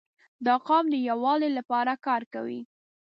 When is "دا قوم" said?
0.45-0.85